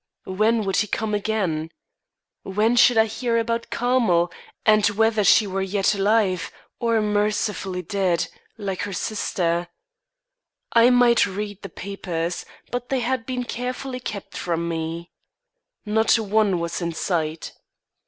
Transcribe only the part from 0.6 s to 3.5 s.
would he come again? When should I hear